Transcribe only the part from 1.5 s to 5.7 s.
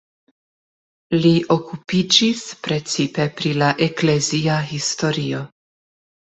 okupiĝis precipe pri la eklezia historio.